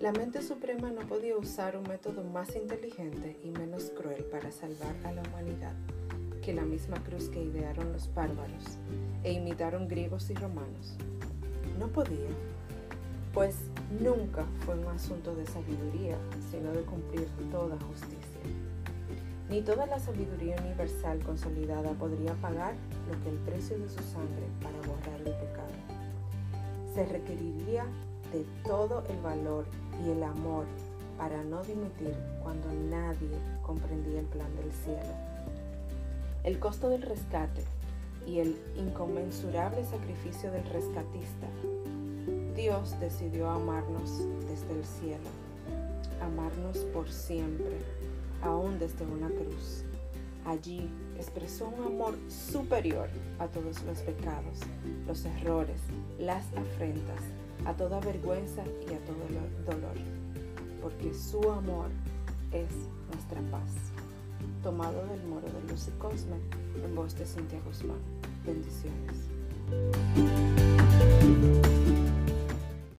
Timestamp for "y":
3.42-3.50, 10.30-10.34, 30.04-30.10, 38.26-38.38, 58.88-58.94